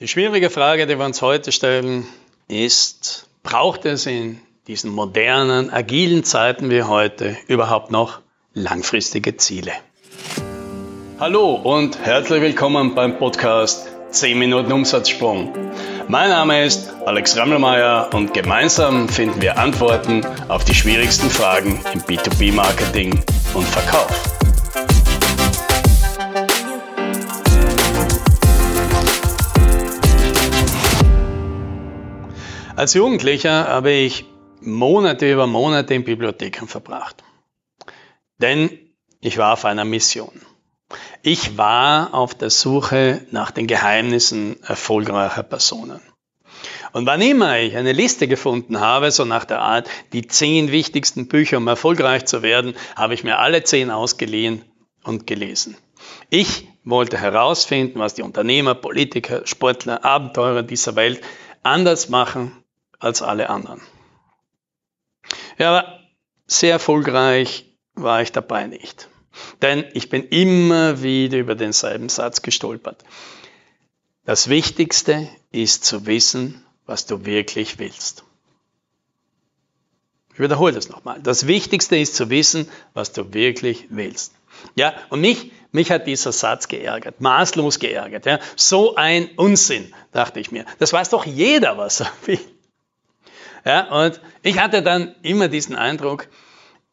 Die 0.00 0.06
schwierige 0.06 0.48
Frage, 0.48 0.86
die 0.86 0.96
wir 0.96 1.04
uns 1.04 1.22
heute 1.22 1.50
stellen, 1.50 2.06
ist, 2.46 3.26
braucht 3.42 3.84
es 3.84 4.06
in 4.06 4.38
diesen 4.68 4.92
modernen, 4.92 5.70
agilen 5.70 6.22
Zeiten 6.22 6.70
wie 6.70 6.84
heute 6.84 7.36
überhaupt 7.48 7.90
noch 7.90 8.20
langfristige 8.54 9.36
Ziele? 9.38 9.72
Hallo 11.18 11.52
und 11.54 11.98
herzlich 11.98 12.40
willkommen 12.40 12.94
beim 12.94 13.18
Podcast 13.18 13.88
10 14.10 14.38
Minuten 14.38 14.70
Umsatzsprung. 14.70 15.52
Mein 16.06 16.30
Name 16.30 16.64
ist 16.64 16.92
Alex 17.04 17.36
Rammelmeier 17.36 18.08
und 18.14 18.32
gemeinsam 18.32 19.08
finden 19.08 19.42
wir 19.42 19.58
Antworten 19.58 20.24
auf 20.46 20.64
die 20.64 20.76
schwierigsten 20.76 21.28
Fragen 21.28 21.80
im 21.92 22.02
B2B-Marketing 22.02 23.20
und 23.52 23.66
Verkauf. 23.66 24.37
Als 32.78 32.94
Jugendlicher 32.94 33.66
habe 33.66 33.90
ich 33.90 34.24
Monate 34.60 35.32
über 35.32 35.48
Monate 35.48 35.94
in 35.94 36.04
Bibliotheken 36.04 36.68
verbracht. 36.68 37.24
Denn 38.40 38.70
ich 39.20 39.36
war 39.36 39.54
auf 39.54 39.64
einer 39.64 39.84
Mission. 39.84 40.42
Ich 41.22 41.58
war 41.58 42.14
auf 42.14 42.36
der 42.36 42.50
Suche 42.50 43.26
nach 43.32 43.50
den 43.50 43.66
Geheimnissen 43.66 44.62
erfolgreicher 44.62 45.42
Personen. 45.42 46.00
Und 46.92 47.04
wann 47.04 47.20
immer 47.20 47.58
ich 47.58 47.76
eine 47.76 47.90
Liste 47.90 48.28
gefunden 48.28 48.78
habe, 48.78 49.10
so 49.10 49.24
nach 49.24 49.44
der 49.44 49.60
Art, 49.60 49.90
die 50.12 50.28
zehn 50.28 50.70
wichtigsten 50.70 51.26
Bücher, 51.26 51.56
um 51.56 51.66
erfolgreich 51.66 52.26
zu 52.26 52.42
werden, 52.42 52.76
habe 52.94 53.12
ich 53.12 53.24
mir 53.24 53.40
alle 53.40 53.64
zehn 53.64 53.90
ausgeliehen 53.90 54.62
und 55.02 55.26
gelesen. 55.26 55.76
Ich 56.30 56.68
wollte 56.84 57.18
herausfinden, 57.18 57.98
was 57.98 58.14
die 58.14 58.22
Unternehmer, 58.22 58.76
Politiker, 58.76 59.44
Sportler, 59.48 60.04
Abenteurer 60.04 60.62
dieser 60.62 60.94
Welt 60.94 61.20
anders 61.64 62.08
machen 62.08 62.52
als 62.98 63.22
alle 63.22 63.50
anderen. 63.50 63.80
Ja, 65.58 65.70
aber 65.70 66.00
sehr 66.46 66.72
erfolgreich 66.72 67.72
war 67.94 68.22
ich 68.22 68.32
dabei 68.32 68.66
nicht. 68.66 69.08
Denn 69.62 69.84
ich 69.92 70.08
bin 70.08 70.24
immer 70.24 71.02
wieder 71.02 71.38
über 71.38 71.54
denselben 71.54 72.08
Satz 72.08 72.42
gestolpert. 72.42 73.04
Das 74.24 74.48
Wichtigste 74.48 75.28
ist 75.50 75.84
zu 75.84 76.06
wissen, 76.06 76.64
was 76.86 77.06
du 77.06 77.24
wirklich 77.24 77.78
willst. 77.78 78.24
Ich 80.32 80.40
wiederhole 80.40 80.72
das 80.72 80.88
nochmal. 80.88 81.20
Das 81.22 81.46
Wichtigste 81.46 81.96
ist 81.96 82.14
zu 82.14 82.30
wissen, 82.30 82.68
was 82.94 83.12
du 83.12 83.32
wirklich 83.34 83.86
willst. 83.90 84.32
Ja, 84.74 84.94
und 85.10 85.20
mich, 85.20 85.52
mich 85.72 85.90
hat 85.90 86.06
dieser 86.06 86.32
Satz 86.32 86.68
geärgert, 86.68 87.20
maßlos 87.20 87.78
geärgert. 87.78 88.26
Ja. 88.26 88.38
So 88.56 88.96
ein 88.96 89.30
Unsinn, 89.36 89.92
dachte 90.12 90.40
ich 90.40 90.50
mir. 90.50 90.64
Das 90.78 90.92
weiß 90.92 91.10
doch 91.10 91.26
jeder, 91.26 91.76
was 91.76 92.00
er 92.00 92.12
will. 92.26 92.40
Ja, 93.64 94.04
und 94.04 94.20
ich 94.42 94.58
hatte 94.58 94.82
dann 94.82 95.14
immer 95.22 95.48
diesen 95.48 95.76
Eindruck, 95.76 96.28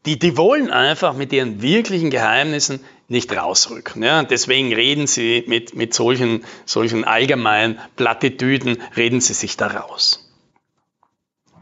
die, 0.05 0.19
die 0.19 0.37
wollen 0.37 0.69
einfach 0.69 1.13
mit 1.13 1.33
ihren 1.33 1.61
wirklichen 1.61 2.11
Geheimnissen 2.11 2.79
nicht 3.07 3.35
rausrücken. 3.35 4.03
Ja, 4.03 4.23
deswegen 4.23 4.73
reden 4.73 5.07
sie 5.07 5.43
mit, 5.47 5.75
mit 5.75 5.93
solchen, 5.93 6.43
solchen 6.65 7.03
allgemeinen 7.03 7.79
Plattitüden, 7.95 8.81
reden 8.95 9.21
sie 9.21 9.33
sich 9.33 9.57
da 9.57 9.67
raus. 9.67 10.31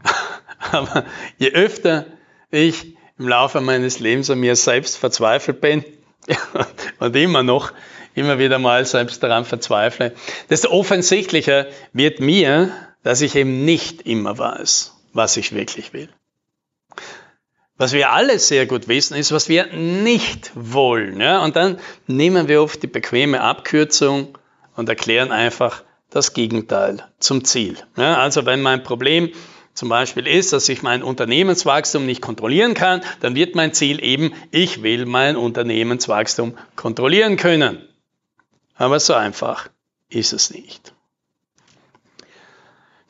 Aber 0.72 1.04
je 1.38 1.50
öfter 1.52 2.06
ich 2.50 2.96
im 3.18 3.28
Laufe 3.28 3.60
meines 3.60 4.00
Lebens 4.00 4.30
an 4.30 4.40
mir 4.40 4.56
selbst 4.56 4.96
verzweifelt 4.96 5.60
bin 5.60 5.84
und 6.98 7.16
immer 7.16 7.42
noch 7.42 7.72
immer 8.14 8.38
wieder 8.38 8.58
mal 8.58 8.84
selbst 8.84 9.22
daran 9.22 9.44
verzweifle, 9.44 10.14
desto 10.50 10.70
offensichtlicher 10.70 11.66
wird 11.92 12.20
mir, 12.20 12.70
dass 13.02 13.20
ich 13.20 13.34
eben 13.34 13.64
nicht 13.64 14.02
immer 14.02 14.38
weiß, 14.38 14.93
was 15.14 15.36
ich 15.36 15.52
wirklich 15.52 15.92
will. 15.92 16.08
Was 17.76 17.92
wir 17.92 18.12
alle 18.12 18.38
sehr 18.38 18.66
gut 18.66 18.86
wissen, 18.86 19.16
ist, 19.16 19.32
was 19.32 19.48
wir 19.48 19.66
nicht 19.72 20.52
wollen. 20.54 21.20
Ja? 21.20 21.42
Und 21.42 21.56
dann 21.56 21.78
nehmen 22.06 22.46
wir 22.46 22.62
oft 22.62 22.82
die 22.82 22.88
bequeme 22.88 23.40
Abkürzung 23.40 24.38
und 24.76 24.88
erklären 24.88 25.32
einfach 25.32 25.82
das 26.10 26.34
Gegenteil 26.34 27.02
zum 27.18 27.44
Ziel. 27.44 27.76
Ja? 27.96 28.18
Also 28.18 28.46
wenn 28.46 28.62
mein 28.62 28.84
Problem 28.84 29.32
zum 29.74 29.88
Beispiel 29.88 30.28
ist, 30.28 30.52
dass 30.52 30.68
ich 30.68 30.82
mein 30.82 31.02
Unternehmenswachstum 31.02 32.06
nicht 32.06 32.22
kontrollieren 32.22 32.74
kann, 32.74 33.02
dann 33.20 33.34
wird 33.34 33.56
mein 33.56 33.74
Ziel 33.74 34.02
eben, 34.04 34.32
ich 34.52 34.84
will 34.84 35.04
mein 35.04 35.36
Unternehmenswachstum 35.36 36.56
kontrollieren 36.76 37.36
können. 37.36 37.88
Aber 38.76 39.00
so 39.00 39.14
einfach 39.14 39.68
ist 40.08 40.32
es 40.32 40.50
nicht. 40.50 40.93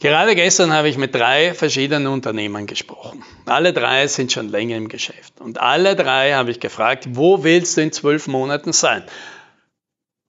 Gerade 0.04 0.34
gestern 0.34 0.70
habe 0.74 0.90
ich 0.90 0.98
mit 0.98 1.14
drei 1.14 1.54
verschiedenen 1.54 2.08
Unternehmern 2.08 2.66
gesprochen. 2.66 3.24
Alle 3.46 3.72
drei 3.72 4.06
sind 4.06 4.30
schon 4.30 4.50
länger 4.50 4.76
im 4.76 4.88
Geschäft. 4.88 5.40
Und 5.40 5.62
alle 5.62 5.96
drei 5.96 6.34
habe 6.34 6.50
ich 6.50 6.60
gefragt, 6.60 7.06
wo 7.12 7.42
willst 7.42 7.78
du 7.78 7.80
in 7.80 7.90
zwölf 7.90 8.26
Monaten 8.26 8.74
sein? 8.74 9.02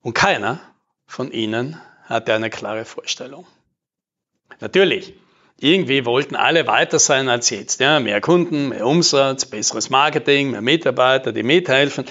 Und 0.02 0.14
keiner 0.14 0.62
von 1.06 1.30
ihnen 1.30 1.78
hatte 2.06 2.34
eine 2.34 2.50
klare 2.50 2.86
Vorstellung. 2.86 3.46
Natürlich, 4.62 5.14
irgendwie 5.60 6.06
wollten 6.06 6.38
alle 6.38 6.68
weiter 6.68 6.98
sein 6.98 7.28
als 7.28 7.50
jetzt. 7.50 7.82
Ja, 7.82 8.00
mehr 8.00 8.22
Kunden, 8.22 8.70
mehr 8.70 8.88
Umsatz, 8.88 9.44
besseres 9.44 9.90
Marketing, 9.90 10.52
mehr 10.52 10.62
Mitarbeiter, 10.62 11.34
die 11.34 11.44
mithelfen 11.44 12.06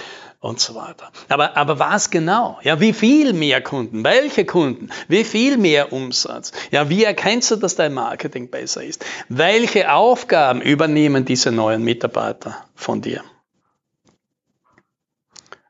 und 0.45 0.61
so 0.61 0.75
weiter. 0.75 1.11
Aber, 1.31 1.57
aber 1.57 1.79
was 1.79 2.11
genau? 2.11 2.59
Ja, 2.63 2.79
wie 2.79 2.93
viel 2.93 3.33
mehr 3.33 3.63
Kunden? 3.63 4.05
Welche 4.05 4.45
Kunden? 4.45 4.91
Wie 5.09 5.25
viel 5.25 5.57
mehr 5.57 5.91
Umsatz? 5.93 6.53
Ja, 6.71 6.91
wie 6.91 7.03
erkennst 7.03 7.51
du, 7.51 7.57
dass 7.57 7.77
dein 7.77 7.95
Marketing 7.95 8.51
besser 8.51 8.85
ist? 8.85 9.05
Welche 9.31 9.91
Aufgaben 9.91 10.61
übernehmen 10.61 11.25
diese 11.25 11.51
neuen 11.51 11.83
Mitarbeiter 11.83 12.63
von 12.75 13.01
dir? 13.01 13.25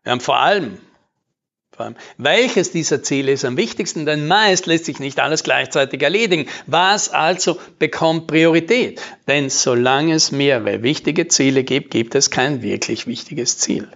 Ja, 0.05 0.19
vor 0.19 0.39
allem, 0.39 0.79
vor 1.71 1.87
allem, 1.87 1.97
welches 2.19 2.73
dieser 2.73 3.01
Ziele 3.05 3.31
ist 3.31 3.45
am 3.45 3.56
wichtigsten? 3.56 4.06
Denn 4.06 4.27
meist 4.27 4.67
lässt 4.67 4.87
sich 4.87 4.99
nicht 4.99 5.21
alles 5.21 5.45
gleichzeitig 5.45 6.03
erledigen. 6.03 6.49
Was 6.67 7.11
also 7.11 7.61
bekommt 7.79 8.27
Priorität? 8.27 9.01
Denn 9.29 9.51
solange 9.51 10.15
es 10.15 10.33
mehrere 10.33 10.83
wichtige 10.83 11.29
Ziele 11.29 11.62
gibt, 11.62 11.93
gibt 11.93 12.17
es 12.17 12.31
kein 12.31 12.61
wirklich 12.61 13.06
wichtiges 13.06 13.59
Ziel. 13.59 13.89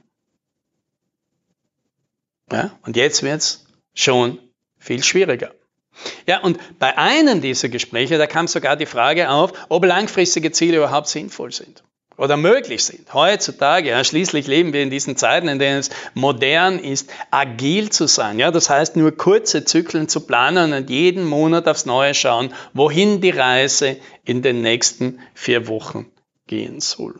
Ja, 2.52 2.70
und 2.82 2.96
jetzt 2.96 3.22
wird's 3.22 3.66
schon 3.94 4.38
viel 4.78 5.02
schwieriger. 5.02 5.52
Ja, 6.26 6.40
und 6.40 6.58
bei 6.78 6.96
einem 6.96 7.40
dieser 7.40 7.68
Gespräche, 7.68 8.18
da 8.18 8.26
kam 8.26 8.46
sogar 8.46 8.76
die 8.76 8.86
Frage 8.86 9.30
auf, 9.30 9.52
ob 9.68 9.84
langfristige 9.84 10.52
Ziele 10.52 10.78
überhaupt 10.78 11.08
sinnvoll 11.08 11.52
sind 11.52 11.82
oder 12.16 12.36
möglich 12.36 12.84
sind. 12.84 13.12
Heutzutage, 13.14 13.90
ja, 13.90 14.04
schließlich 14.04 14.46
leben 14.46 14.72
wir 14.72 14.82
in 14.82 14.90
diesen 14.90 15.16
Zeiten, 15.16 15.48
in 15.48 15.58
denen 15.58 15.78
es 15.78 15.90
modern 16.14 16.78
ist, 16.78 17.10
agil 17.30 17.90
zu 17.90 18.06
sein. 18.06 18.38
Ja, 18.38 18.50
das 18.50 18.68
heißt, 18.68 18.96
nur 18.96 19.16
kurze 19.16 19.64
Zyklen 19.64 20.08
zu 20.08 20.20
planen 20.20 20.72
und 20.72 20.90
jeden 20.90 21.24
Monat 21.24 21.68
aufs 21.68 21.86
Neue 21.86 22.14
schauen, 22.14 22.52
wohin 22.74 23.20
die 23.20 23.30
Reise 23.30 23.96
in 24.24 24.42
den 24.42 24.62
nächsten 24.62 25.20
vier 25.34 25.68
Wochen 25.68 26.10
gehen 26.46 26.80
soll. 26.80 27.14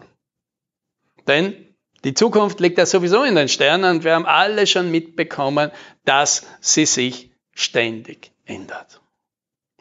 Denn 1.27 1.68
die 2.05 2.15
Zukunft 2.15 2.61
liegt 2.61 2.79
ja 2.79 2.87
sowieso 2.87 3.25
in 3.25 3.35
den 3.35 3.49
Sternen 3.49 3.97
und 3.97 4.05
wir 4.05 4.15
haben 4.15 4.27
alle 4.27 4.67
schon 4.67 4.91
mitbekommen, 4.91 5.71
dass 6.05 6.47
sie 6.61 6.87
sich 6.87 7.31
ständig 7.55 8.31
ändert. 8.47 9.01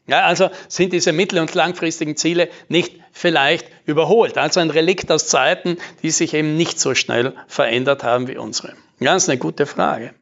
Ja, 0.07 0.25
also 0.25 0.50
sind 0.69 0.94
diese 0.94 1.11
mittel- 1.11 1.39
und 1.39 1.53
langfristigen 1.53 2.16
Ziele 2.16 2.50
nicht 2.69 2.95
vielleicht 3.11 3.69
überholt. 3.85 4.38
Also 4.38 4.61
ein 4.61 4.69
Relikt 4.69 5.11
aus 5.11 5.27
Zeiten, 5.27 5.77
die 6.01 6.11
sich 6.11 6.33
eben 6.33 6.56
nicht 6.56 6.79
so 6.79 6.95
schnell 6.95 7.33
verändert 7.47 8.03
haben 8.03 8.27
wie 8.27 8.38
unsere. 8.38 8.73
Ganz 9.00 9.27
eine 9.27 9.38
gute 9.38 9.66
Frage. 9.66 10.13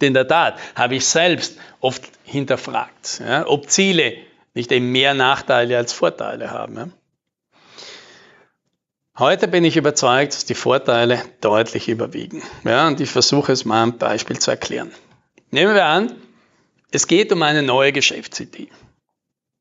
Denn 0.00 0.08
in 0.08 0.14
der 0.14 0.26
Tat 0.26 0.58
habe 0.74 0.96
ich 0.96 1.06
selbst 1.06 1.58
oft 1.80 2.02
hinterfragt, 2.24 3.20
ja, 3.20 3.46
ob 3.46 3.70
Ziele 3.70 4.16
nicht 4.54 4.72
eben 4.72 4.90
mehr 4.90 5.14
Nachteile 5.14 5.76
als 5.76 5.92
Vorteile 5.92 6.50
haben. 6.50 6.76
Ja. 6.76 6.88
Heute 9.18 9.48
bin 9.48 9.64
ich 9.64 9.76
überzeugt, 9.76 10.32
dass 10.32 10.44
die 10.44 10.54
Vorteile 10.54 11.20
deutlich 11.40 11.88
überwiegen. 11.88 12.40
Ja, 12.62 12.86
und 12.86 13.00
ich 13.00 13.10
versuche 13.10 13.50
es 13.50 13.64
mal 13.64 13.82
am 13.82 13.98
Beispiel 13.98 14.38
zu 14.38 14.52
erklären. 14.52 14.92
Nehmen 15.50 15.74
wir 15.74 15.86
an, 15.86 16.12
es 16.92 17.08
geht 17.08 17.32
um 17.32 17.42
eine 17.42 17.64
neue 17.64 17.90
Geschäftsidee. 17.90 18.68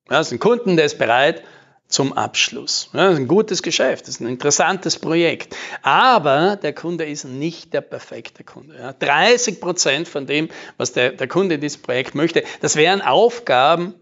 Ja, 0.10 0.20
das 0.20 0.28
ist 0.28 0.34
ein 0.34 0.40
Kunden, 0.40 0.76
der 0.76 0.86
ist 0.86 1.00
bereit 1.00 1.44
zum 1.88 2.14
Abschluss. 2.14 2.92
Ja, 2.94 3.06
das 3.06 3.14
ist 3.14 3.20
ein 3.22 3.28
gutes 3.28 3.64
Geschäft, 3.64 4.04
das 4.04 4.16
ist 4.16 4.22
ein 4.22 4.28
interessantes 4.28 5.00
Projekt. 5.00 5.56
Aber 5.82 6.56
der 6.58 6.74
Kunde 6.74 7.06
ist 7.06 7.24
nicht 7.24 7.74
der 7.74 7.82
perfekte 7.82 8.44
Kunde. 8.44 8.78
Ja, 8.78 8.94
30 8.94 9.60
Prozent 9.60 10.08
von 10.08 10.28
dem, 10.28 10.50
was 10.78 10.94
der, 10.94 11.14
der 11.14 11.28
Kunde 11.28 11.56
in 11.56 11.62
diesem 11.62 11.82
Projekt 11.82 12.14
möchte, 12.14 12.44
das 12.62 12.76
wären 12.76 13.02
Aufgaben, 13.02 13.96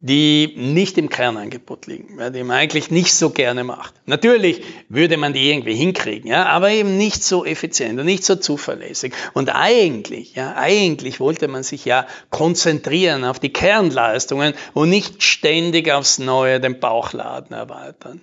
die 0.00 0.54
nicht 0.56 0.96
im 0.96 1.08
Kernangebot 1.08 1.86
liegen, 1.86 2.20
ja, 2.20 2.30
die 2.30 2.44
man 2.44 2.56
eigentlich 2.56 2.90
nicht 2.90 3.12
so 3.12 3.30
gerne 3.30 3.64
macht. 3.64 3.94
Natürlich 4.06 4.62
würde 4.88 5.16
man 5.16 5.32
die 5.32 5.50
irgendwie 5.50 5.74
hinkriegen, 5.74 6.30
ja, 6.30 6.46
aber 6.46 6.70
eben 6.70 6.96
nicht 6.96 7.24
so 7.24 7.44
effizient 7.44 7.98
und 7.98 8.06
nicht 8.06 8.24
so 8.24 8.36
zuverlässig. 8.36 9.12
Und 9.34 9.50
eigentlich, 9.50 10.36
ja, 10.36 10.54
eigentlich 10.54 11.18
wollte 11.18 11.48
man 11.48 11.64
sich 11.64 11.84
ja 11.84 12.06
konzentrieren 12.30 13.24
auf 13.24 13.40
die 13.40 13.52
Kernleistungen 13.52 14.54
und 14.72 14.88
nicht 14.88 15.24
ständig 15.24 15.90
aufs 15.90 16.18
Neue 16.18 16.60
den 16.60 16.78
Bauchladen 16.78 17.56
erweitern. 17.56 18.22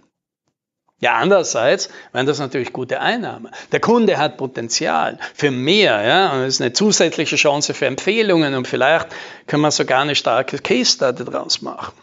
Ja, 1.00 1.16
andererseits 1.16 1.90
wären 2.14 2.26
das 2.26 2.40
natürlich 2.40 2.72
gute 2.72 3.02
Einnahmen. 3.02 3.52
Der 3.72 3.82
Kunde 3.82 4.18
hat 4.18 4.38
Potenzial 4.38 5.20
für 5.34 5.52
mehr, 5.52 6.02
ja, 6.06 6.32
und 6.34 6.40
es 6.42 6.56
ist 6.56 6.62
eine 6.62 6.74
zusätzliche 6.74 7.36
Chance 7.36 7.74
für 7.74 7.86
Empfehlungen 7.86 8.56
und 8.56 8.68
vielleicht 8.68 9.08
können 9.46 9.62
wir 9.62 9.72
sogar 9.72 10.02
eine 10.02 10.16
starke 10.16 10.58
Case 10.60 10.92
Study 10.94 11.26
draus 11.26 11.62
machen. 11.62 11.94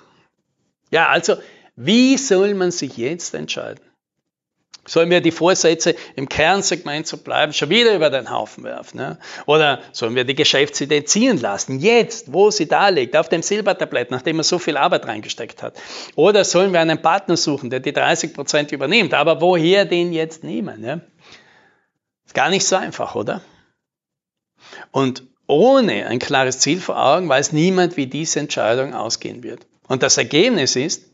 Ja, 0.91 1.09
also, 1.09 1.37
wie 1.75 2.19
soll 2.19 2.53
man 2.53 2.71
sich 2.71 2.99
jetzt 2.99 3.35
entscheiden? 3.35 3.81
Sollen 4.85 5.11
wir 5.11 5.21
die 5.21 5.31
Vorsätze 5.31 5.95
im 6.17 6.29
Kernsegment 6.29 7.07
zu 7.07 7.17
bleiben 7.17 7.53
schon 7.53 7.71
wieder 7.71 7.95
über 7.95 8.11
den 8.11 8.31
Haufen 8.31 8.65
werfen? 8.65 8.97
Ne? 8.97 9.19
Oder 9.47 9.81
sollen 9.93 10.17
wir 10.17 10.25
die 10.25 10.35
Geschäftsidee 10.35 11.05
ziehen 11.05 11.41
lassen, 11.41 11.79
jetzt, 11.79 12.33
wo 12.33 12.51
sie 12.51 12.67
da 12.67 12.89
liegt, 12.89 13.17
auf 13.17 13.29
dem 13.29 13.43
Silbertablett, 13.43 14.11
nachdem 14.11 14.37
man 14.37 14.45
so 14.45 14.59
viel 14.59 14.77
Arbeit 14.77 15.07
reingesteckt 15.07 15.63
hat? 15.63 15.81
Oder 16.17 16.45
sollen 16.45 16.73
wir 16.73 16.81
einen 16.81 17.01
Partner 17.01 17.37
suchen, 17.37 17.71
der 17.71 17.79
die 17.79 17.93
30 17.93 18.35
Prozent 18.35 18.73
übernimmt? 18.73 19.15
Aber 19.15 19.41
woher 19.41 19.85
den 19.85 20.13
jetzt 20.13 20.43
nehmen? 20.43 20.81
Ne? 20.81 21.01
Ist 22.27 22.35
gar 22.35 22.51
nicht 22.51 22.67
so 22.67 22.75
einfach, 22.75 23.15
oder? 23.15 23.41
Und 24.91 25.23
ohne 25.47 26.07
ein 26.07 26.19
klares 26.19 26.59
Ziel 26.59 26.81
vor 26.81 27.01
Augen 27.01 27.29
weiß 27.29 27.53
niemand, 27.53 27.97
wie 27.97 28.07
diese 28.07 28.41
Entscheidung 28.41 28.95
ausgehen 28.95 29.45
wird. 29.45 29.67
Und 29.87 30.03
das 30.03 30.17
Ergebnis 30.17 30.75
ist, 30.75 31.05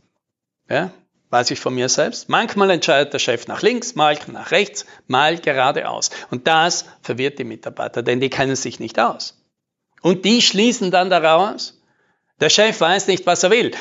ja, 0.71 0.93
weiß 1.31 1.51
ich 1.51 1.61
von 1.61 1.75
mir 1.75 1.89
selbst. 1.89 2.29
Manchmal 2.29 2.71
entscheidet 2.71 3.13
der 3.13 3.19
Chef 3.19 3.47
nach 3.47 3.63
links, 3.63 3.95
mal 3.95 4.19
nach 4.29 4.51
rechts, 4.51 4.87
mal 5.07 5.39
geradeaus. 5.39 6.11
Und 6.31 6.47
das 6.47 6.87
verwirrt 7.03 7.39
die 7.39 7.45
Mitarbeiter, 7.45 8.03
denn 8.03 8.21
die 8.21 8.31
kennen 8.31 8.57
sich 8.57 8.81
nicht 8.81 8.99
aus. 8.99 9.43
Und 10.01 10.25
die 10.25 10.43
schließen 10.43 10.91
dann 10.91 11.11
daraus, 11.11 11.81
der 12.41 12.51
Chef 12.51 12.81
weiß 12.81 13.09
nicht, 13.09 13.27
was 13.27 13.43
er 13.43 13.51
will. 13.51 13.73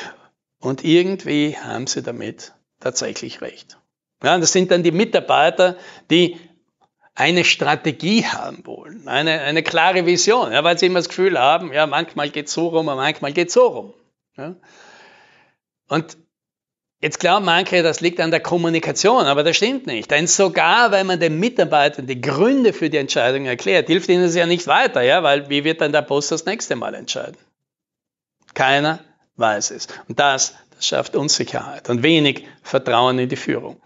Und 0.58 0.84
irgendwie 0.84 1.56
haben 1.56 1.86
sie 1.86 2.02
damit 2.02 2.52
tatsächlich 2.80 3.40
recht. 3.40 3.78
Ja, 4.22 4.36
das 4.36 4.52
sind 4.52 4.70
dann 4.70 4.82
die 4.82 4.90
Mitarbeiter, 4.90 5.76
die 6.10 6.38
eine 7.14 7.44
Strategie 7.44 8.24
haben 8.24 8.64
wollen, 8.66 9.08
eine, 9.08 9.40
eine 9.40 9.62
klare 9.62 10.06
Vision, 10.06 10.52
ja, 10.52 10.62
weil 10.62 10.78
sie 10.78 10.86
immer 10.86 11.00
das 11.00 11.08
Gefühl 11.08 11.38
haben, 11.38 11.72
ja, 11.72 11.86
manchmal 11.86 12.30
geht 12.30 12.46
es 12.46 12.52
so 12.52 12.68
rum 12.68 12.86
manchmal 12.86 13.32
geht 13.32 13.48
es 13.48 13.54
so 13.54 13.66
rum. 13.66 13.94
Ja. 14.36 14.54
Und 15.88 16.16
Jetzt 17.00 17.20
glauben 17.20 17.44
manche, 17.44 17.84
das 17.84 18.00
liegt 18.00 18.18
an 18.18 18.32
der 18.32 18.40
Kommunikation, 18.40 19.26
aber 19.26 19.44
das 19.44 19.56
stimmt 19.56 19.86
nicht. 19.86 20.10
Denn 20.10 20.26
sogar 20.26 20.90
wenn 20.90 21.06
man 21.06 21.20
den 21.20 21.38
Mitarbeitern 21.38 22.08
die 22.08 22.20
Gründe 22.20 22.72
für 22.72 22.90
die 22.90 22.96
Entscheidung 22.96 23.46
erklärt, 23.46 23.86
hilft 23.86 24.08
ihnen 24.08 24.24
es 24.24 24.34
ja 24.34 24.46
nicht 24.46 24.66
weiter, 24.66 25.02
ja, 25.02 25.22
weil 25.22 25.48
wie 25.48 25.62
wird 25.62 25.80
dann 25.80 25.92
der 25.92 26.02
Boss 26.02 26.28
das 26.28 26.44
nächste 26.44 26.74
Mal 26.74 26.94
entscheiden? 26.94 27.36
Keiner 28.54 28.98
weiß 29.36 29.70
es. 29.70 29.86
Und 30.08 30.18
das, 30.18 30.56
das 30.74 30.86
schafft 30.86 31.14
Unsicherheit 31.14 31.88
und 31.88 32.02
wenig 32.02 32.46
Vertrauen 32.64 33.20
in 33.20 33.28
die 33.28 33.36
Führung. 33.36 33.80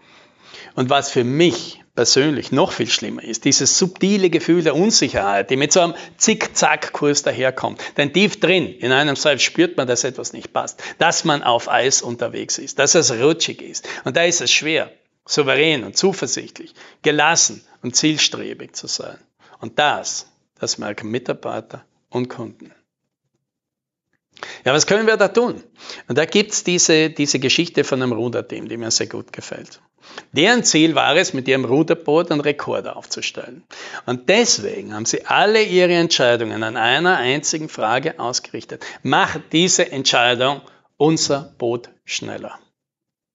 Und 0.73 0.89
was 0.89 1.11
für 1.11 1.23
mich 1.23 1.82
persönlich 1.95 2.51
noch 2.51 2.71
viel 2.71 2.89
schlimmer 2.89 3.23
ist, 3.23 3.45
dieses 3.45 3.77
subtile 3.77 4.29
Gefühl 4.29 4.63
der 4.63 4.75
Unsicherheit, 4.75 5.49
die 5.49 5.57
mit 5.57 5.71
so 5.71 5.81
einem 5.81 5.93
Zick-Zack-Kurs 6.17 7.23
daherkommt. 7.23 7.81
Denn 7.97 8.13
tief 8.13 8.39
drin, 8.39 8.67
in 8.67 8.91
einem 8.91 9.15
selbst 9.15 9.43
spürt 9.43 9.77
man, 9.77 9.87
dass 9.87 10.03
etwas 10.03 10.33
nicht 10.33 10.53
passt, 10.53 10.81
dass 10.97 11.23
man 11.23 11.43
auf 11.43 11.69
Eis 11.69 12.01
unterwegs 12.01 12.57
ist, 12.57 12.79
dass 12.79 12.95
es 12.95 13.11
rutschig 13.11 13.61
ist. 13.61 13.87
Und 14.05 14.17
da 14.17 14.23
ist 14.23 14.41
es 14.41 14.51
schwer, 14.51 14.91
souverän 15.25 15.83
und 15.83 15.95
zuversichtlich, 15.95 16.73
gelassen 17.03 17.63
und 17.83 17.95
zielstrebig 17.95 18.75
zu 18.75 18.87
sein. 18.87 19.17
Und 19.59 19.77
das, 19.77 20.27
das 20.59 20.79
merken 20.79 21.11
Mitarbeiter 21.11 21.85
und 22.09 22.27
Kunden. 22.27 22.73
Ja, 24.65 24.73
was 24.73 24.87
können 24.87 25.05
wir 25.05 25.17
da 25.17 25.27
tun? 25.27 25.63
Und 26.07 26.17
da 26.17 26.25
gibt's 26.25 26.63
diese, 26.63 27.11
diese 27.11 27.39
Geschichte 27.39 27.83
von 27.83 28.01
einem 28.01 28.13
Ruderteam, 28.13 28.67
die 28.67 28.77
mir 28.77 28.89
sehr 28.89 29.07
gut 29.07 29.31
gefällt. 29.31 29.79
Deren 30.31 30.63
Ziel 30.63 30.95
war 30.95 31.15
es, 31.15 31.33
mit 31.33 31.47
ihrem 31.47 31.65
Ruderboot 31.65 32.31
einen 32.31 32.41
Rekord 32.41 32.87
aufzustellen. 32.87 33.63
Und 34.05 34.29
deswegen 34.29 34.93
haben 34.93 35.05
sie 35.05 35.25
alle 35.25 35.63
ihre 35.63 35.93
Entscheidungen 35.93 36.63
an 36.63 36.77
einer 36.77 37.17
einzigen 37.17 37.69
Frage 37.69 38.19
ausgerichtet. 38.19 38.85
Macht 39.03 39.41
diese 39.51 39.91
Entscheidung 39.91 40.61
unser 40.97 41.53
Boot 41.57 41.89
schneller. 42.05 42.59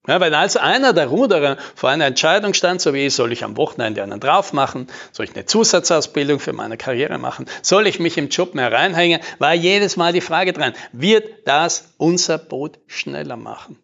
Ja, 0.08 0.20
wenn 0.20 0.32
also 0.32 0.58
einer 0.58 0.94
der 0.94 1.08
Ruderer 1.08 1.58
vor 1.74 1.90
einer 1.90 2.06
Entscheidung 2.06 2.54
stand, 2.54 2.80
so 2.80 2.94
wie 2.94 3.10
soll 3.10 3.30
ich 3.30 3.44
am 3.44 3.58
Wochenende 3.58 4.02
einen 4.02 4.20
drauf 4.20 4.54
machen, 4.54 4.86
soll 5.12 5.26
ich 5.26 5.34
eine 5.34 5.44
Zusatzausbildung 5.44 6.40
für 6.40 6.54
meine 6.54 6.78
Karriere 6.78 7.18
machen, 7.18 7.44
soll 7.60 7.86
ich 7.86 8.00
mich 8.00 8.16
im 8.16 8.30
Job 8.30 8.54
mehr 8.54 8.72
reinhängen, 8.72 9.20
war 9.38 9.52
jedes 9.52 9.98
Mal 9.98 10.14
die 10.14 10.22
Frage 10.22 10.54
dran, 10.54 10.72
wird 10.92 11.46
das 11.46 11.92
unser 11.98 12.38
Boot 12.38 12.78
schneller 12.86 13.36
machen? 13.36 13.78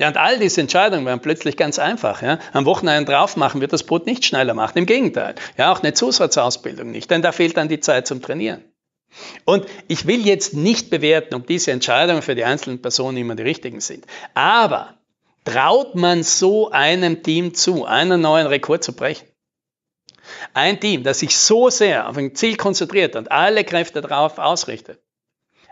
Ja, 0.00 0.08
und 0.08 0.16
all 0.16 0.38
diese 0.38 0.62
Entscheidungen 0.62 1.04
werden 1.04 1.20
plötzlich 1.20 1.58
ganz 1.58 1.78
einfach. 1.78 2.22
Ja. 2.22 2.38
Am 2.54 2.64
Wochenende 2.64 3.12
drauf 3.12 3.36
machen 3.36 3.60
wird 3.60 3.74
das 3.74 3.82
Boot 3.82 4.06
nicht 4.06 4.24
schneller 4.24 4.54
machen. 4.54 4.78
Im 4.78 4.86
Gegenteil. 4.86 5.34
Ja, 5.58 5.70
auch 5.70 5.80
eine 5.80 5.92
Zusatzausbildung 5.92 6.90
nicht, 6.90 7.10
denn 7.10 7.20
da 7.20 7.32
fehlt 7.32 7.58
dann 7.58 7.68
die 7.68 7.80
Zeit 7.80 8.06
zum 8.06 8.22
Trainieren. 8.22 8.64
Und 9.44 9.66
ich 9.88 10.06
will 10.06 10.26
jetzt 10.26 10.54
nicht 10.54 10.88
bewerten, 10.88 11.34
ob 11.34 11.46
diese 11.46 11.72
Entscheidungen 11.72 12.22
für 12.22 12.34
die 12.34 12.44
einzelnen 12.44 12.80
Personen 12.80 13.18
immer 13.18 13.34
die 13.34 13.42
richtigen 13.42 13.80
sind. 13.80 14.06
Aber 14.32 14.94
traut 15.44 15.94
man 15.96 16.22
so 16.22 16.70
einem 16.70 17.22
Team 17.22 17.52
zu, 17.52 17.84
einen 17.84 18.22
neuen 18.22 18.46
Rekord 18.46 18.82
zu 18.82 18.94
brechen? 18.94 19.28
Ein 20.54 20.80
Team, 20.80 21.02
das 21.02 21.18
sich 21.18 21.36
so 21.36 21.68
sehr 21.68 22.08
auf 22.08 22.16
ein 22.16 22.34
Ziel 22.34 22.56
konzentriert 22.56 23.16
und 23.16 23.30
alle 23.30 23.64
Kräfte 23.64 24.00
darauf 24.00 24.38
ausrichtet. 24.38 24.98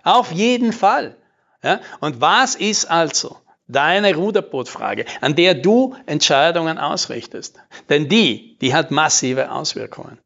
Auf 0.03 0.33
jeden 0.33 0.75
Fall. 0.75 1.17
Ja? 1.63 1.81
Und 2.01 2.21
was 2.21 2.57
ist 2.57 2.91
also 2.91 3.39
Deine 3.69 4.15
Ruderbootfrage, 4.15 5.05
an 5.21 5.37
der 5.37 5.55
du 5.55 5.95
Entscheidungen 6.07 6.79
ausrichtest. 6.79 7.59
Denn 7.91 8.09
die, 8.09 8.57
die 8.61 8.75
hat 8.75 8.91
massive 8.91 9.53
Auswirkungen. 9.53 10.19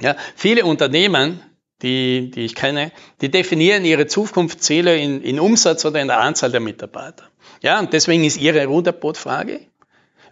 Ja, 0.00 0.16
viele 0.34 0.64
Unternehmen, 0.64 1.40
die, 1.82 2.30
die 2.30 2.44
ich 2.44 2.54
kenne, 2.54 2.92
die 3.20 3.30
definieren 3.30 3.84
ihre 3.84 4.06
Zukunftsziele 4.06 4.96
in, 4.96 5.22
in 5.22 5.38
Umsatz 5.38 5.84
oder 5.84 6.00
in 6.00 6.08
der 6.08 6.20
Anzahl 6.20 6.50
der 6.50 6.60
Mitarbeiter. 6.60 7.28
Ja, 7.60 7.78
und 7.78 7.92
deswegen 7.92 8.24
ist 8.24 8.38
ihre 8.38 8.66
Ruderbootfrage, 8.66 9.60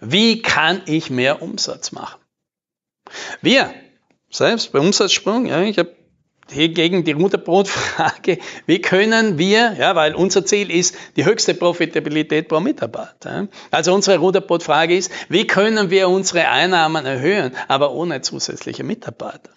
wie 0.00 0.42
kann 0.42 0.82
ich 0.86 1.10
mehr 1.10 1.42
Umsatz 1.42 1.92
machen? 1.92 2.20
Wir, 3.42 3.72
selbst 4.30 4.72
bei 4.72 4.78
Umsatzsprung, 4.78 5.46
ja, 5.46 5.62
ich 5.62 5.78
habe 5.78 5.94
gegen 6.50 7.04
die 7.04 7.14
Mutterbrotfrage, 7.14 8.38
wie 8.66 8.80
können 8.80 9.38
wir, 9.38 9.74
ja, 9.78 9.94
weil 9.94 10.14
unser 10.14 10.44
Ziel 10.44 10.70
ist 10.70 10.96
die 11.16 11.24
höchste 11.24 11.54
Profitabilität 11.54 12.48
pro 12.48 12.60
Mitarbeiter. 12.60 13.48
Also 13.70 13.94
unsere 13.94 14.18
Ruderbrotfrage 14.18 14.96
ist, 14.96 15.10
wie 15.28 15.46
können 15.46 15.90
wir 15.90 16.08
unsere 16.08 16.48
Einnahmen 16.48 17.06
erhöhen, 17.06 17.52
aber 17.68 17.92
ohne 17.92 18.20
zusätzliche 18.20 18.84
Mitarbeiter? 18.84 19.50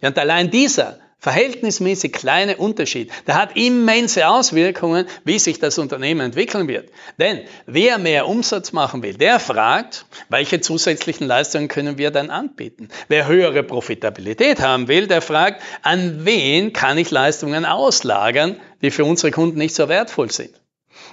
Ja, 0.00 0.08
und 0.08 0.18
allein 0.18 0.50
dieser 0.50 0.98
verhältnismäßig 1.20 2.12
kleine 2.12 2.56
Unterschied, 2.56 3.10
der 3.26 3.36
hat 3.36 3.56
immense 3.56 4.26
Auswirkungen, 4.26 5.06
wie 5.24 5.38
sich 5.38 5.58
das 5.58 5.78
Unternehmen 5.78 6.20
entwickeln 6.20 6.66
wird. 6.66 6.90
Denn 7.18 7.42
wer 7.66 7.98
mehr 7.98 8.26
Umsatz 8.26 8.72
machen 8.72 9.02
will, 9.02 9.14
der 9.14 9.38
fragt, 9.38 10.06
welche 10.28 10.60
zusätzlichen 10.60 11.26
Leistungen 11.26 11.68
können 11.68 11.98
wir 11.98 12.10
dann 12.10 12.30
anbieten? 12.30 12.88
Wer 13.08 13.26
höhere 13.26 13.62
Profitabilität 13.62 14.60
haben 14.60 14.88
will, 14.88 15.06
der 15.06 15.22
fragt, 15.22 15.62
an 15.82 16.24
wen 16.24 16.72
kann 16.72 16.98
ich 16.98 17.10
Leistungen 17.10 17.64
auslagern, 17.64 18.56
die 18.82 18.90
für 18.90 19.04
unsere 19.04 19.30
Kunden 19.30 19.58
nicht 19.58 19.74
so 19.74 19.88
wertvoll 19.88 20.30
sind? 20.30 20.59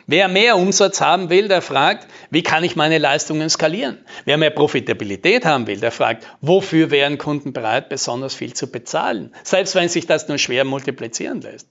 Wer 0.06 0.28
mehr 0.28 0.58
Umsatz 0.58 1.02
haben 1.02 1.30
will, 1.30 1.48
der 1.48 1.62
fragt, 1.62 2.08
wie 2.30 2.44
kann 2.44 2.64
ich 2.64 2.76
meine 2.76 2.98
Leistungen 2.98 3.50
skalieren? 3.50 4.06
Wer 4.26 4.38
mehr 4.38 4.52
Profitabilität 4.52 5.46
haben 5.46 5.68
will, 5.68 5.80
der 5.80 5.92
fragt, 5.92 6.26
wofür 6.42 6.92
wären 6.92 7.18
Kunden 7.18 7.54
bereit, 7.54 7.90
besonders 7.90 8.34
viel 8.34 8.54
zu 8.54 8.72
bezahlen? 8.72 9.34
Selbst 9.44 9.76
wenn 9.76 9.90
sich 9.90 10.08
das 10.08 10.28
nur 10.28 10.38
schwer 10.38 10.64
multiplizieren 10.64 11.42
lässt. 11.42 11.68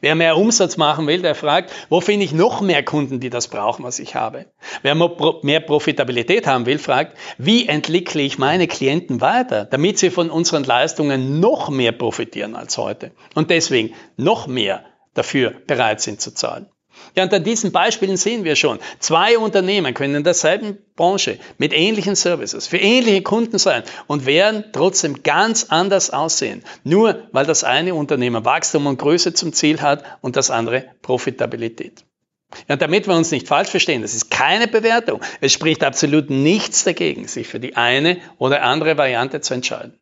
Wer 0.00 0.14
mehr 0.14 0.36
Umsatz 0.36 0.76
machen 0.76 1.06
will, 1.06 1.22
der 1.22 1.34
fragt, 1.34 1.72
wo 1.88 2.00
finde 2.00 2.24
ich 2.24 2.32
noch 2.32 2.60
mehr 2.60 2.82
Kunden, 2.82 3.20
die 3.20 3.30
das 3.30 3.48
brauchen, 3.48 3.84
was 3.84 3.98
ich 3.98 4.14
habe? 4.14 4.46
Wer 4.82 4.94
mehr 5.42 5.60
Profitabilität 5.60 6.46
haben 6.46 6.66
will, 6.66 6.78
fragt, 6.78 7.16
wie 7.38 7.68
entwickle 7.68 8.22
ich 8.22 8.38
meine 8.38 8.66
Klienten 8.66 9.20
weiter, 9.20 9.64
damit 9.64 9.98
sie 9.98 10.10
von 10.10 10.30
unseren 10.30 10.64
Leistungen 10.64 11.40
noch 11.40 11.68
mehr 11.68 11.92
profitieren 11.92 12.56
als 12.56 12.76
heute 12.78 13.12
und 13.34 13.50
deswegen 13.50 13.94
noch 14.16 14.46
mehr 14.46 14.84
dafür 15.14 15.52
bereit 15.66 16.00
sind 16.00 16.20
zu 16.20 16.34
zahlen. 16.34 16.68
Ja, 17.14 17.24
und 17.24 17.32
an 17.32 17.44
diesen 17.44 17.72
Beispielen 17.72 18.16
sehen 18.16 18.44
wir 18.44 18.56
schon, 18.56 18.78
zwei 18.98 19.38
Unternehmen 19.38 19.94
können 19.94 20.16
in 20.16 20.24
derselben 20.24 20.78
Branche 20.96 21.38
mit 21.58 21.72
ähnlichen 21.72 22.14
Services 22.14 22.66
für 22.66 22.78
ähnliche 22.78 23.22
Kunden 23.22 23.58
sein 23.58 23.82
und 24.06 24.26
werden 24.26 24.64
trotzdem 24.72 25.22
ganz 25.22 25.64
anders 25.70 26.10
aussehen. 26.10 26.62
Nur 26.84 27.28
weil 27.32 27.46
das 27.46 27.64
eine 27.64 27.94
Unternehmen 27.94 28.44
Wachstum 28.44 28.86
und 28.86 28.98
Größe 28.98 29.32
zum 29.34 29.52
Ziel 29.52 29.80
hat 29.80 30.04
und 30.20 30.36
das 30.36 30.50
andere 30.50 30.84
Profitabilität. 31.02 32.04
Ja, 32.68 32.76
damit 32.76 33.06
wir 33.08 33.14
uns 33.14 33.30
nicht 33.30 33.48
falsch 33.48 33.70
verstehen, 33.70 34.02
das 34.02 34.14
ist 34.14 34.30
keine 34.30 34.68
Bewertung. 34.68 35.20
Es 35.40 35.52
spricht 35.52 35.82
absolut 35.82 36.30
nichts 36.30 36.84
dagegen, 36.84 37.26
sich 37.26 37.48
für 37.48 37.60
die 37.60 37.76
eine 37.76 38.18
oder 38.38 38.62
andere 38.62 38.96
Variante 38.96 39.40
zu 39.40 39.54
entscheiden. 39.54 39.98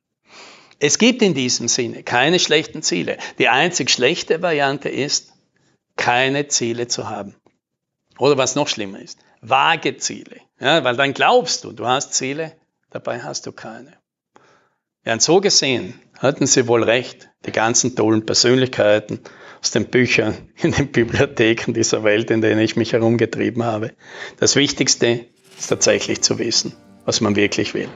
Es 0.79 0.99
gibt 0.99 1.23
in 1.23 1.35
diesem 1.35 1.69
Sinne 1.69 2.03
keine 2.03 2.39
schlechten 2.39 2.83
Ziele. 2.83 3.17
Die 3.39 3.49
einzig 3.49 3.91
schlechte 3.91 4.43
Variante 4.43 4.89
ist, 4.89 5.34
keine 5.97 6.49
Ziele 6.49 6.89
zu 6.89 7.09
haben. 7.09 7.35
Oder 8.19 8.39
was 8.39 8.55
noch 8.55 8.69
schlimmer 8.69 9.01
ist, 9.01 9.19
vage 9.41 9.97
Ziele. 9.97 10.37
Ja, 10.61 10.85
weil 10.85 10.97
dann 10.97 11.15
glaubst 11.15 11.65
du, 11.65 11.73
du 11.73 11.87
hast 11.87 12.15
Ziele, 12.15 12.53
dabei 12.91 13.23
hast 13.23 13.47
du 13.47 13.53
keine. 13.53 13.93
Ja, 15.05 15.13
und 15.13 15.23
so 15.23 15.41
gesehen 15.41 16.01
hatten 16.19 16.47
sie 16.47 16.69
wohl 16.69 16.83
recht, 16.83 17.29
die 17.45 17.53
ganzen 17.53 17.95
tollen 17.97 18.25
Persönlichkeiten 18.25 19.21
aus 19.61 19.71
den 19.71 19.87
Büchern, 19.87 20.37
in 20.63 20.73
den 20.73 20.91
Bibliotheken 20.91 21.73
dieser 21.73 22.05
Welt, 22.05 22.31
in 22.31 22.41
denen 22.41 22.61
ich 22.61 22.77
mich 22.77 22.93
herumgetrieben 22.93 23.65
habe. 23.65 23.93
Das 24.39 24.57
Wichtigste 24.57 25.27
ist 25.59 25.69
tatsächlich 25.69 26.23
zu 26.23 26.39
wissen, 26.39 26.75
was 27.05 27.21
man 27.21 27.37
wirklich 27.37 27.75
will. 27.75 27.89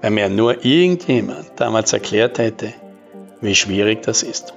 Wenn 0.00 0.14
mir 0.14 0.28
nur 0.28 0.64
irgendjemand 0.64 1.52
damals 1.56 1.92
erklärt 1.92 2.38
hätte, 2.38 2.72
wie 3.40 3.54
schwierig 3.54 4.02
das 4.02 4.22
ist. 4.22 4.54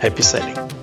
Happy 0.00 0.22
Selling! 0.22 0.73